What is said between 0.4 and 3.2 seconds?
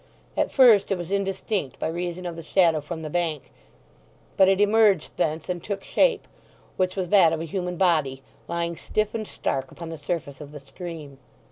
first it was indistinct by reason of the shadow from the